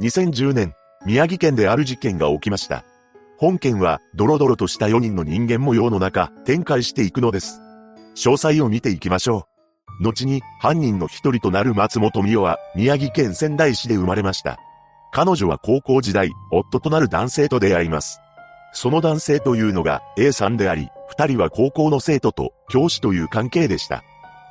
[0.00, 0.74] 2010年、
[1.06, 2.84] 宮城県である事件が起きました。
[3.38, 7.60] 本件は、ドロドロとした4人の人間模様の中、展開していくのです。
[8.16, 9.46] 詳細を見ていきましょ
[10.00, 10.04] う。
[10.04, 14.58] 後に、犯人の一人となる松本美代は、宮城県仙台市で生まれました。
[15.12, 18.20] 彼女は高校時代、夫となる男性と出会います。
[18.72, 24.02] その男性というのが A さんであり、二人は高校の生徒と教師という関係でした。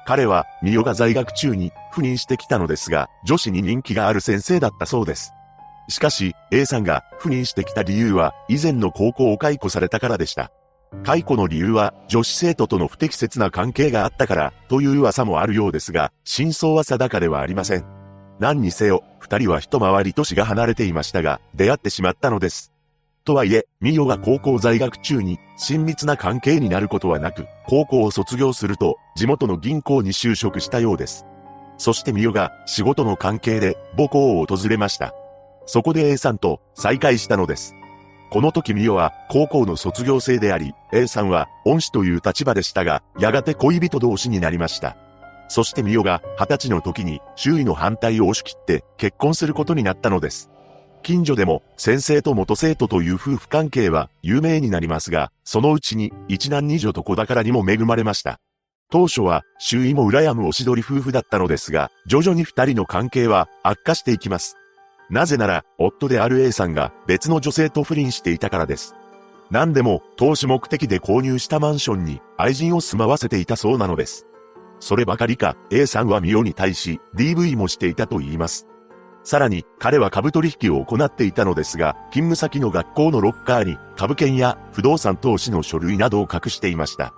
[0.05, 5.31] 彼は、ミオが在学中に赴任してきたのですが、女子に人気がある先生だったそうです。
[5.89, 10.51] しかし、A さんが赴任してきた理由は、以前の高校を解雇されたからでした。
[11.03, 17.85] 解雇の理由は、女子生徒との不適切な関係があったから、という噂もあるようですが、真相は定かではありません。
[18.39, 22.73] 何にせよ、二人は一回り年が離れていましたが、出会ってしまったのです。
[23.25, 31.25] とはいえ、ミオが高校在学中に親密な関係になることはなく、高校を卒業すると地元の銀行に就職したようです。
[31.77, 35.13] そしてミオが仕事の関係で母校を訪れました。
[35.65, 37.75] そこで A さんと再会したのです。
[38.31, 44.97] この時ミオは高校の卒業生であり、A さんは恩師という立場でしたが、やがて恋人同士になりました。
[45.49, 50.49] そしてミオが二十歳の時に周囲の反対を押し切って結婚することになったのです。
[51.03, 58.39] 近所でも先生と元生徒という夫婦関係は有名になりますが、そのうちに一男二女と子宝にも恵まれました。
[58.93, 64.55] 当初は周囲も羨むおしどり夫婦だったのですが、徐々に二人の関係は悪化していきます。
[65.09, 68.93] なぜなら、夫である A さんが別の女性と不倫していたからです。
[69.49, 74.27] 何でも、投資目的で購入したマンションに愛人を住まわせていたそうなのです。
[74.79, 78.67] そればかりか、A さんはミオに対し DV もしていたと言います。
[79.23, 87.15] さらに、彼は株取引を行っていたのですが、勤務先の学校のロッカーに株券や不動産投資の書類などを隠していました。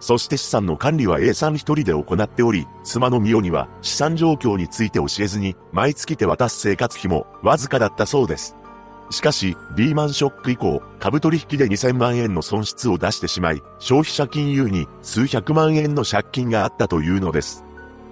[0.00, 8.56] そして資産の管理は A さん一人で行っており、妻のミオには資産状況について教えずに、毎月手渡す生活費もわずかだったそうです。
[9.10, 17.64] しかし、リーマンショック以降、株取引で2000万円の損失を出してしまい、消費者金融に数百万円の借金があったというのです。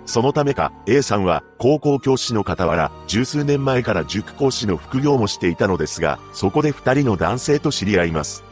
[0.06, 8.45] そのためか、A さんは高校教師の傍ら、十数年前から塾講師の副業もしていたのですが、そこで二人の男性と知り合います。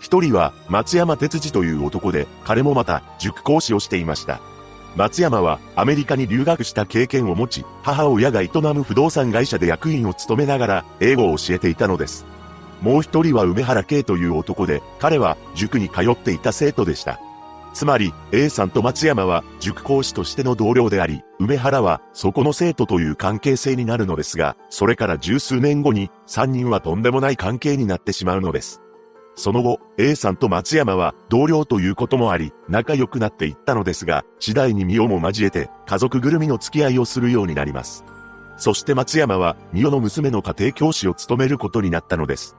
[0.00, 4.40] 一人は松山哲司という男で、彼もまた塾講師をしていました。
[4.96, 12.26] 松山はアメリカに留学した経験を持ち、母親が営む不動産会社で役員を務めながら英語を教えていたのです。
[12.80, 17.20] もう一人は梅原圭という男で、彼は塾に通っていた生徒でした。
[17.74, 28.80] つまり、A さんと松山は塾講師としての同僚であり、梅原はそこの生徒という関係性になるのですが、それから十数年後に3人はとんでもない関係になってしまうのです。
[29.38, 38.04] その後、A さんと松山は同僚ということもあり、仲良くなっていったのですが、次第にミオも交えて家族ぐるみの付き合いをするようになります。
[38.56, 42.56] そして松山はミオの娘の家庭教師を務めることになったのです。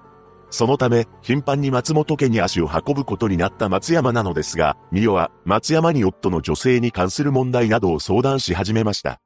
[0.51, 9.19] そのため、頻繁に松本家に足を運ぶことになった松山なのですが、ミオは松山に夫の女性に関する問題などを相談し始めました。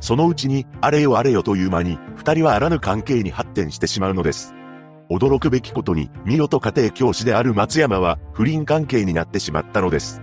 [0.00, 4.55] そのうちに、あれよあれよという間に、二人はあらぬ関係に発展してしまうのです。
[5.10, 10.20] 驚くべきことに、ミオと家庭教師である松山は、不倫関係になってしまったのです。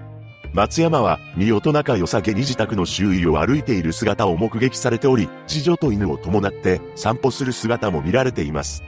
[0.54, 8.84] 松山は、ミオと仲良さげに自宅の周囲を歩いている姿を目撃されており、次女と犬を伴って散歩する姿も見られています。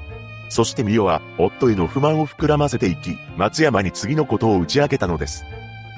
[0.50, 5.44] そしてミオは、夫への不満を膨らませていき、松山に次のことを打ち明けたのです。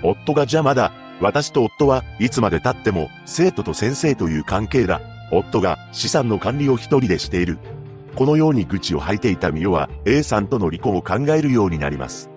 [0.03, 0.93] 夫が邪魔だ。
[1.19, 5.01] 私と夫はいつまで経っても、生徒と先生という関係だ。
[5.31, 7.57] 夫が資産の管理を一人でしている。
[8.17, 12.31] このように愚痴を吐いていたミオは、A さんとの離婚を考えるようになります。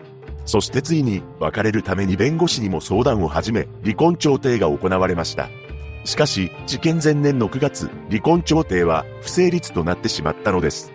[0.44, 5.48] そしてついに、別れるために弁護士にも相談を始め、離婚調停が行われました。
[6.04, 10.92] しかし、事件前年の9月、離婚調停は不成立となってしまったのです。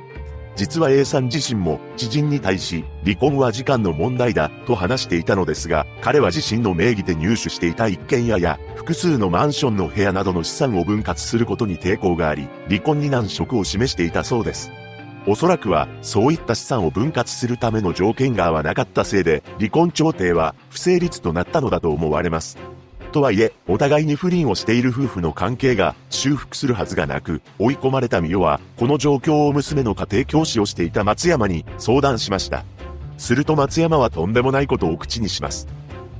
[0.55, 14.71] 実は A さん自身も知人に対し離婚は時間の問題だと話していたのですが、彼は自身の名義で入手していた一軒家や複数のマンションの部屋などの資産を分割することに抵抗があり、離婚に難色を示していたそうです。
[15.27, 22.57] おそらくは、そういった資産を分割するための条件が合わなかったせいで、離婚調停は不成立となったのだと思われます。
[23.15, 32.65] とはいえ、お互いに不倫をしている夫婦の関係が修復するはずがなく、追い込まれたミオは、この状況を娘の家庭教師をしていた松山に相談しました。
[33.17, 35.65] すると松山はとんでもないことを口にします。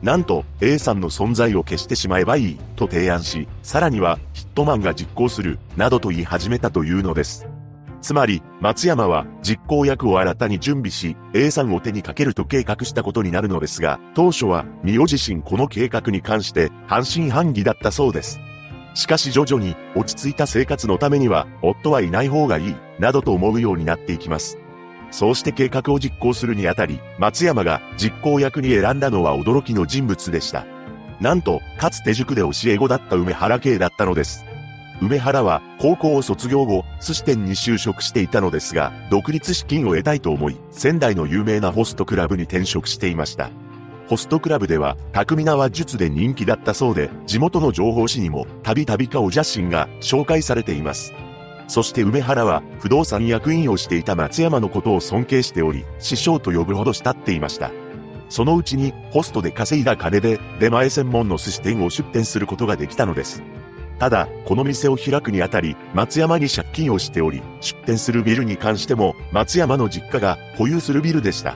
[0.02, 7.46] なんと、A さんの存在を消してしまえばいい、と提案し、さらには、ヒットマンが実行する、などと言い始めたというのです。
[8.06, 18.40] つまり、松山は実行役を新たに準備し、A さんを手にかけると計画したことになるのですが、当初は、ミオ自身この計画に関して半信半疑だったそうです。
[18.94, 24.60] しかし徐々に落ち着いた生活のためには、夫はいない方がいい、などと思うようになっていきます。
[25.10, 30.68] そうして計画を実行するにあたり、松山が実行役に選んだのは驚きの人物でした。
[31.20, 34.46] なんと、かつて塾で教え子だった梅原慶だったのです。
[35.02, 43.50] 梅原は高校を卒業後、寿司店に就職していたのですが、独立資金を得たいと思い、仙台の有名なホストクラブに転職していました。
[44.08, 51.14] ホストクラブでは、巧みな話術で人気だったそうで、地元の情報誌にも、たびたび顔写真が紹介されています。
[51.68, 57.72] そして梅原は、不動産役員をしていた松山のことを尊敬しており、師匠と呼ぶほど慕っていました。
[58.30, 63.42] そのうちに、ホストで稼いだ金で、出前専門の寿司店を出店することができたのです。
[64.00, 71.56] ただ、この店を開くにあたり、松山に借金をしており、出店するビルに関しても、松山の実家が保有するビルでした。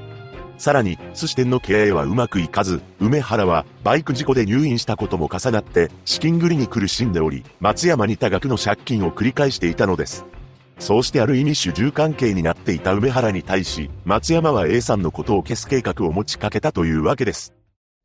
[0.58, 10.26] さらに、寿司店の経営はうまくいかず、梅原はバイク事故で入院したことも重なって、資金繰りに苦しんでおり、松山に多額の借金を繰り返していたのです。
[10.80, 17.54] そうしてある意味主従関係になっていた梅原に対し、松山は A さんのことを消す計画を持ちかけたというわけです。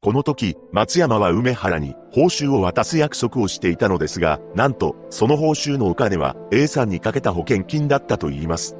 [0.05, 8.77] この時、松山は梅原に報酬を渡す約束をしていたのですが、なんと、その報酬のお金は A さんにかけた保険金だったと言います。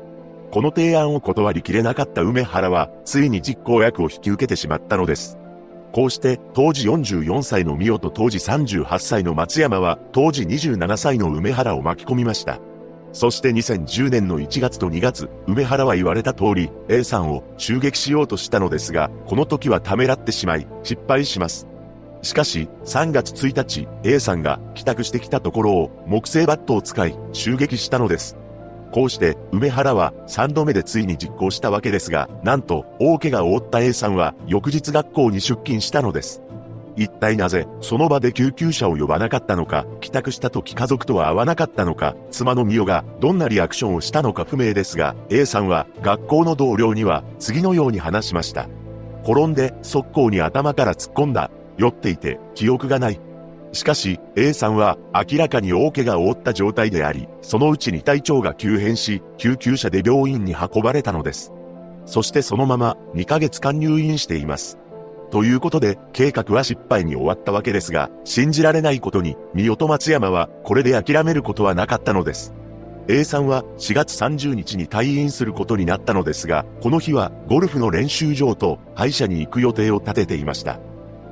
[0.51, 5.39] この提案を断りきれなかった梅原は、ついに実行役を引き受けてしまったのです。
[5.93, 12.59] こうして、当時44歳の美代と当時38歳の松山は、当時27歳の梅原を巻き込みました。
[13.15, 21.69] そして2010年の1月と2月、梅原は言われた通り、A さんを襲撃しようとしたのですが、この時はためらってしまい、失敗します。
[22.23, 28.37] しかし、3月1日、A さんが帰宅してきたところを木製バットを使い、襲撃したのです。
[28.91, 36.43] こうして、梅原は3度目でついに実行したわけですが、なんと、大怪我を負った A さんは翌日学校に出勤したのです。
[36.97, 48.69] 一体なぜ、その場で救急車を呼ばなかったのか、帰宅した時家族とは会わなかったのか、妻の美代がどんなリアクションをしたのか不明ですが、A さんは学校の同僚には次のように話しました。
[49.25, 51.51] 転んで速攻に頭から突っ込んだ。
[51.77, 53.21] 酔っていて記憶がない。
[53.73, 61.53] しかし、A さんは明らかに大怪我を負った状態であり、そのうちに体調が急変し、救急車で病院に運ばれたのです。
[62.07, 64.79] そしてそのまま2ヶ月間入院しています。
[65.35, 72.55] ということで、計画は失敗に終わったわけですが、信じられないことに、三代と松山は、これで諦めることはなかったのです。
[73.09, 80.79] A さんは4月30日に退院することになったのですが、この日はゴルフの練習場と歯医者に行く予定を立てていました。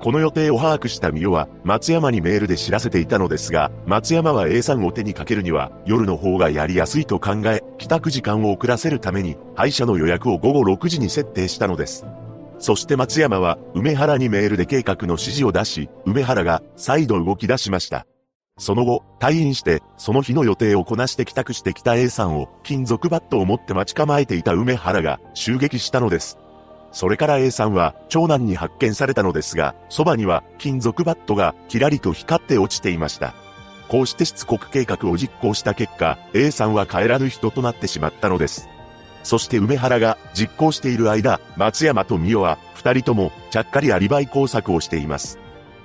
[0.00, 12.04] この予定を把握した美代は松山にメールで知らせていたのですが、松山は A さんを手にかけるには夜の方がやりやすいと考え、帰宅時間を遅らせるために歯医者の予約を午後6時に設定したのです。
[12.62, 18.06] そして松山は梅原にメールで計画の指示を出し、梅原が再度動き出しました。
[18.56, 26.38] その後、退院して、その日の予定をこなして帰宅してきた A さんを金属バットを持って待ち構えていた梅原が襲撃したのです。
[26.92, 33.34] それから A さんは長男に発見されたのですが、そばには金属バットがキラリと光って落ちていました。
[33.88, 38.68] こうしてしつこく計画を実行した結果、A さんは帰らぬ人となってしまったのです。
[39.22, 45.38] そして梅原が実行している間、松山と美代は二人ともちゃっかりアリバイ工作をしています。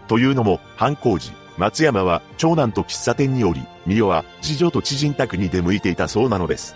[0.07, 6.75] というのも、犯行時、松山は長男と喫茶店におり、美代は次女と知人宅に出向いていたそうなのです。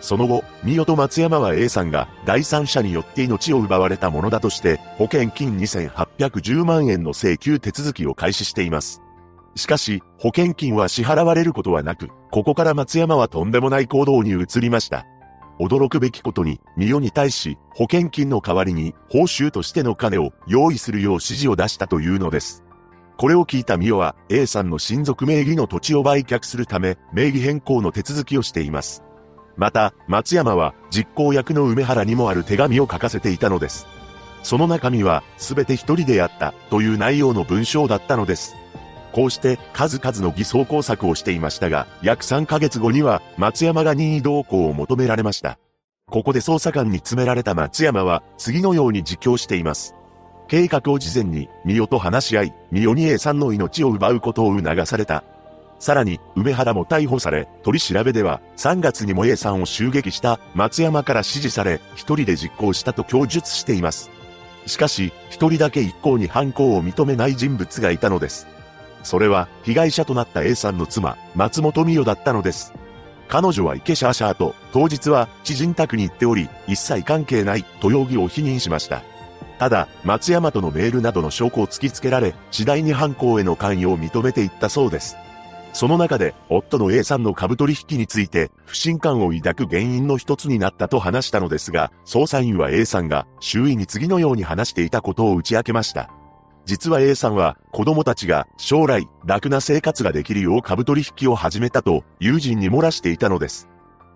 [0.00, 9.00] その後、美代と松山は A さんが第三者によって命を奪われたものだとして、保険金2810万円の請求手続きを開始しています。
[9.54, 15.06] しかし、保険金は支払われることはなく、ここから松山はとんでもない行動に移りました。
[15.58, 22.62] 驚くべきことに、ミオに対し、保険金の代わりに、報酬としての金を用意するよう指示を出したというのです。
[23.16, 29.02] これを聞いたミオは、A さんの親族名義の土地を売却するため、名義変更の手続きをしています。
[29.56, 33.86] また、松山は、実行役の梅原にもある手紙を書かせていたのです。
[34.42, 38.54] その中身は、すべて一人でやった、という内容の文章だったのです。
[39.16, 45.58] こうして数々の偽装工作をしていましたが、約3ヶ月後には松山が任意同行を求められました。
[46.04, 49.94] ここで捜査官に詰められた松山は次のように自供しています。
[50.48, 55.24] 計画を事前に、ミオと話し合い、ミオに A さんの命を奪うことを促された。
[55.78, 64.10] さらに、梅原も逮捕され、取り調べでは、3月にも A さんを襲撃した松山から指示され、一人で実行したと供述しています。
[64.66, 68.46] しかし、一人だけ一向に犯行を認めない人物がいたのです。
[69.06, 72.74] それは被害者となった A さんの妻、松本美代だったのです。
[73.28, 79.02] 彼女は池シャーシャーと当日は知人宅に行っており、一切関係ないと容疑を否認しました。
[79.60, 85.16] ただ、松山とのメールなどの証拠を突きつけられ、次第に犯行への関与を認めていったそうです。
[85.72, 96.10] その中で、夫の A さんの株取引について、不信感を抱く原因の一つになったと話したのですが、捜査員は A さんが周囲に次のように話していたことを打ち明けました。
[96.66, 103.68] 実は A さんは子供たちが将来楽な生活ができるよう株取引を始めたと友人に漏らしていたのです。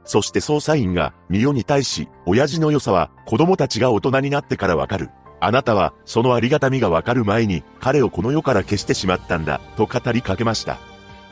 [0.04, 5.10] そして捜査員がミオに対し、親父の良さは子供たちが大人になってからわかる。
[5.38, 10.78] あなたはそのありがたみがわかる前に彼をこの世から消してしまったんだと語りかけました。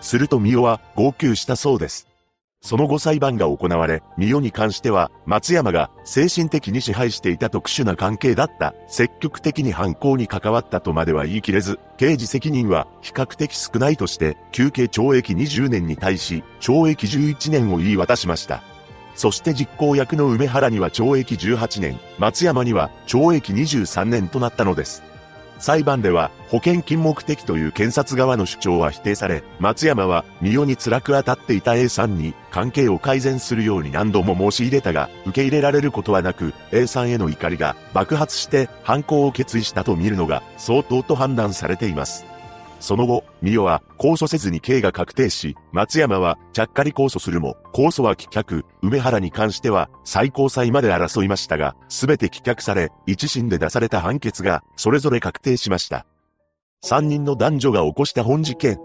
[0.01, 2.08] するとミオは号泣したそうです。
[2.61, 18.63] その後裁判が行われ、ミオに関しては、松山が精神的に支配していた特殊な関係だった、積極的に犯行に関わったとまでは言い切れず、刑事責任は比較的少ないとして、休刑懲役20年に対し、懲役11年を言い渡しました。
[19.15, 25.03] そして実行役の梅原には懲役18年、松山には懲役23年となったのです。
[25.59, 42.25] 裁判では保険金目的という検察側の主張は否定され、松山は身代に辛く当たっていた A さんに関係を改善するように何度も申し入れたが、受け入れられることはなく、A さんへの怒りが爆発して犯行を決意したと見るのが相当と判断されています。
[42.81, 56.07] その後、ミオは控訴せずに刑が確定し、松山はちゃっかり控訴するも、控訴は棄却、梅原に関しては最高裁まで争いましたが、すべて棄却され、一審で出された判決が、それぞれ確定しました。
[56.81, 58.79] 三人の男女が起こした本事件。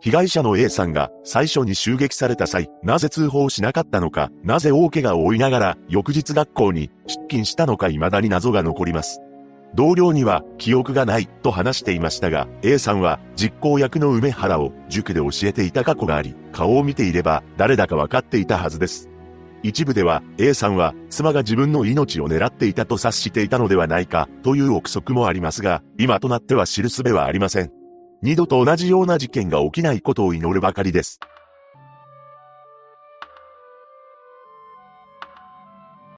[0.00, 9.20] 被害者の A さんが最初に襲撃された際、なぜ通報しなかったのか、なぜ大怪我を負いながら翌日学校に出勤したのか未だに謎が残ります。
[9.74, 19.10] 同僚には記憶がないと話していましたが、A さんは実行役の梅原を塾で教えていた過去があり、顔を見ていれば誰だか分かっていたはずです。
[19.64, 27.72] 一部では A さんは妻が自分の命を狙っていたと察していたのではないかという憶測もありますが、今となっては知る術はありません。
[28.22, 31.18] 二度と同じような事件が起きないことを祈るばかりです。